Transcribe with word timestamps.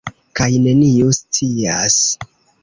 Kaj 0.39 0.47
neniu 0.63 1.11
scias. 1.19 2.01